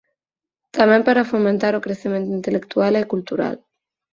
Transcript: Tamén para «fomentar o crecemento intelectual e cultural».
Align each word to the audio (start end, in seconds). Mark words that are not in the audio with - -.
Tamén 0.77 1.01
para 1.07 1.27
«fomentar 1.31 1.73
o 1.75 1.83
crecemento 1.85 2.31
intelectual 2.39 2.93
e 3.01 3.09
cultural». 3.13 3.55